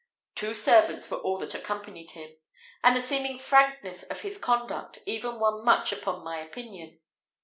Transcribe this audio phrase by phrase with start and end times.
[0.33, 2.35] Two servants were all that accompanied him;
[2.83, 6.99] and the seeming frankness of this conduct even won much upon my opinion.